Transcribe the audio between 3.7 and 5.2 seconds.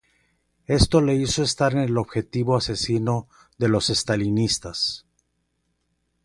estalinistas.